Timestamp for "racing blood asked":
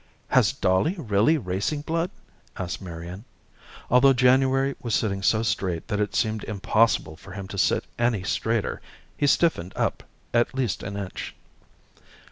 1.37-2.81